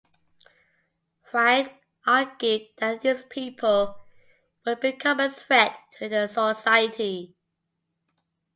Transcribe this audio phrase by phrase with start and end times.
[1.29, 1.69] Huang
[2.07, 3.99] argued that these people
[4.65, 7.35] would become a threat to the society.